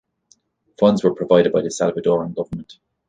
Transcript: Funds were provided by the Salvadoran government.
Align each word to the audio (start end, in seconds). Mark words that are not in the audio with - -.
Funds 0.79 1.03
were 1.03 1.13
provided 1.13 1.53
by 1.53 1.61
the 1.61 1.69
Salvadoran 1.69 2.33
government. 2.35 2.79